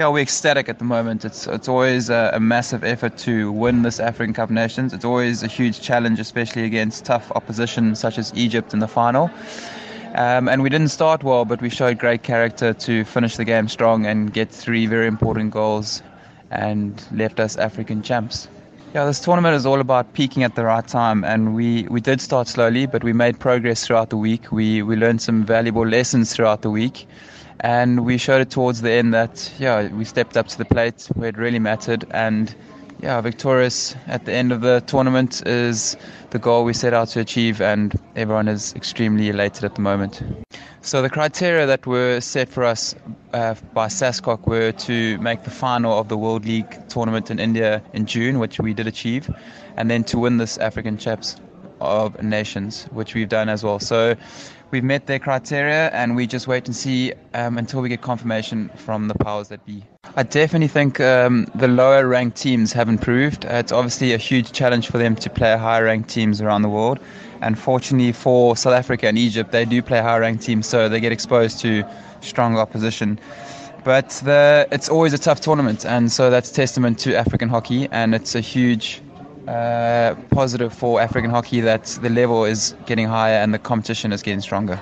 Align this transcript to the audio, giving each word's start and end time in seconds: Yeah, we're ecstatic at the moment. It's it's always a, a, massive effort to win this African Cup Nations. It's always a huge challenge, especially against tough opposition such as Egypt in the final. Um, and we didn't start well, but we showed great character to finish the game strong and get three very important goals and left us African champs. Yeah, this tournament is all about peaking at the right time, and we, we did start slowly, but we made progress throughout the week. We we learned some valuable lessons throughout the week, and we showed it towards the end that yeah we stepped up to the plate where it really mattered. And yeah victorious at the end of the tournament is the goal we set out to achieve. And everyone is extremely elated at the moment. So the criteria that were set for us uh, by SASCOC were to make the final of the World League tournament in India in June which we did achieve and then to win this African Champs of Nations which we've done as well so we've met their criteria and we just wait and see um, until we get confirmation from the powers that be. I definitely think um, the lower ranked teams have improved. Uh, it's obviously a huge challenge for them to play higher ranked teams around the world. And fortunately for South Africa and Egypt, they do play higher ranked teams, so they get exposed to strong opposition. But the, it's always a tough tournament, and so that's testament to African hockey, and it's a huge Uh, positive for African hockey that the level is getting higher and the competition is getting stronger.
Yeah, 0.00 0.08
we're 0.08 0.22
ecstatic 0.22 0.70
at 0.70 0.78
the 0.78 0.84
moment. 0.86 1.26
It's 1.26 1.46
it's 1.46 1.68
always 1.68 2.08
a, 2.08 2.30
a, 2.32 2.40
massive 2.40 2.84
effort 2.84 3.18
to 3.18 3.52
win 3.52 3.82
this 3.82 4.00
African 4.00 4.32
Cup 4.32 4.48
Nations. 4.48 4.94
It's 4.94 5.04
always 5.04 5.42
a 5.42 5.46
huge 5.46 5.82
challenge, 5.82 6.18
especially 6.18 6.64
against 6.64 7.04
tough 7.04 7.30
opposition 7.32 7.94
such 7.94 8.16
as 8.16 8.32
Egypt 8.34 8.72
in 8.72 8.78
the 8.78 8.88
final. 8.88 9.30
Um, 10.14 10.48
and 10.48 10.62
we 10.62 10.70
didn't 10.70 10.88
start 10.88 11.22
well, 11.22 11.44
but 11.44 11.60
we 11.60 11.68
showed 11.68 11.98
great 11.98 12.22
character 12.22 12.72
to 12.72 13.04
finish 13.04 13.36
the 13.36 13.44
game 13.44 13.68
strong 13.68 14.06
and 14.06 14.32
get 14.32 14.50
three 14.50 14.86
very 14.86 15.06
important 15.06 15.50
goals 15.50 16.02
and 16.50 17.04
left 17.12 17.38
us 17.38 17.58
African 17.58 18.00
champs. 18.00 18.48
Yeah, 18.94 19.04
this 19.04 19.20
tournament 19.20 19.54
is 19.54 19.66
all 19.66 19.80
about 19.80 20.14
peaking 20.14 20.44
at 20.44 20.54
the 20.54 20.64
right 20.64 20.88
time, 20.88 21.24
and 21.24 21.54
we, 21.54 21.82
we 21.90 22.00
did 22.00 22.22
start 22.22 22.48
slowly, 22.48 22.86
but 22.86 23.04
we 23.04 23.12
made 23.12 23.38
progress 23.38 23.86
throughout 23.86 24.08
the 24.08 24.16
week. 24.16 24.50
We 24.50 24.82
we 24.82 24.96
learned 24.96 25.20
some 25.20 25.44
valuable 25.44 25.86
lessons 25.86 26.32
throughout 26.34 26.62
the 26.62 26.70
week, 26.70 27.06
and 27.60 28.04
we 28.04 28.16
showed 28.16 28.40
it 28.40 28.50
towards 28.50 28.80
the 28.80 28.90
end 28.90 29.12
that 29.14 29.52
yeah 29.58 29.88
we 29.88 30.04
stepped 30.04 30.36
up 30.36 30.48
to 30.48 30.58
the 30.58 30.64
plate 30.64 31.08
where 31.14 31.28
it 31.28 31.36
really 31.36 31.58
mattered. 31.58 32.04
And 32.10 32.54
yeah 33.00 33.20
victorious 33.20 33.96
at 34.06 34.24
the 34.24 34.32
end 34.32 34.52
of 34.52 34.60
the 34.60 34.82
tournament 34.86 35.46
is 35.46 35.96
the 36.30 36.38
goal 36.38 36.64
we 36.64 36.72
set 36.72 36.92
out 36.94 37.08
to 37.08 37.20
achieve. 37.20 37.60
And 37.60 37.98
everyone 38.16 38.48
is 38.48 38.74
extremely 38.74 39.28
elated 39.28 39.64
at 39.64 39.74
the 39.74 39.82
moment. 39.82 40.22
So 40.82 41.02
the 41.02 41.10
criteria 41.10 41.66
that 41.66 41.86
were 41.86 42.20
set 42.20 42.48
for 42.48 42.64
us 42.64 42.94
uh, 43.34 43.54
by 43.74 43.88
SASCOC 43.88 44.46
were 44.46 44.72
to 44.72 45.18
make 45.18 45.44
the 45.44 45.50
final 45.50 45.98
of 45.98 46.08
the 46.08 46.16
World 46.16 46.46
League 46.46 46.88
tournament 46.88 47.30
in 47.30 47.38
India 47.38 47.82
in 47.92 48.06
June 48.06 48.38
which 48.38 48.58
we 48.58 48.72
did 48.72 48.86
achieve 48.86 49.28
and 49.76 49.90
then 49.90 50.04
to 50.04 50.18
win 50.18 50.38
this 50.38 50.56
African 50.58 50.96
Champs 50.96 51.36
of 51.80 52.22
Nations 52.22 52.84
which 52.92 53.14
we've 53.14 53.28
done 53.28 53.48
as 53.48 53.62
well 53.64 53.78
so 53.78 54.16
we've 54.70 54.84
met 54.84 55.06
their 55.06 55.18
criteria 55.18 55.90
and 55.90 56.16
we 56.16 56.26
just 56.26 56.46
wait 56.46 56.66
and 56.66 56.76
see 56.76 57.12
um, 57.34 57.58
until 57.58 57.80
we 57.80 57.88
get 57.88 58.02
confirmation 58.02 58.68
from 58.76 59.08
the 59.08 59.14
powers 59.14 59.48
that 59.48 59.64
be. 59.66 59.82
I 60.16 60.22
definitely 60.22 60.68
think 60.68 61.00
um, 61.00 61.46
the 61.54 61.68
lower 61.68 62.06
ranked 62.06 62.36
teams 62.36 62.72
have 62.72 62.88
improved. 62.88 63.44
Uh, 63.44 63.54
it's 63.54 63.72
obviously 63.72 64.12
a 64.12 64.16
huge 64.16 64.52
challenge 64.52 64.88
for 64.88 64.98
them 64.98 65.14
to 65.16 65.30
play 65.30 65.56
higher 65.56 65.84
ranked 65.84 66.08
teams 66.10 66.40
around 66.40 66.62
the 66.62 66.68
world. 66.68 66.98
And 67.42 67.58
fortunately 67.58 68.12
for 68.12 68.56
South 68.56 68.74
Africa 68.74 69.08
and 69.08 69.18
Egypt, 69.18 69.52
they 69.52 69.64
do 69.64 69.82
play 69.82 70.00
higher 70.00 70.20
ranked 70.20 70.44
teams, 70.44 70.66
so 70.66 70.88
they 70.88 71.00
get 71.00 71.12
exposed 71.12 71.58
to 71.60 71.84
strong 72.20 72.56
opposition. 72.56 73.18
But 73.82 74.10
the, 74.24 74.68
it's 74.70 74.90
always 74.90 75.14
a 75.14 75.18
tough 75.18 75.40
tournament, 75.40 75.86
and 75.86 76.12
so 76.12 76.28
that's 76.28 76.50
testament 76.50 76.98
to 77.00 77.16
African 77.16 77.48
hockey, 77.48 77.88
and 77.90 78.14
it's 78.14 78.34
a 78.34 78.40
huge 78.40 79.00
Uh, 79.50 80.14
positive 80.30 80.72
for 80.72 81.00
African 81.00 81.28
hockey 81.28 81.60
that 81.60 81.82
the 82.02 82.08
level 82.08 82.44
is 82.44 82.76
getting 82.86 83.08
higher 83.08 83.34
and 83.34 83.52
the 83.52 83.58
competition 83.58 84.12
is 84.12 84.22
getting 84.22 84.40
stronger. 84.40 84.78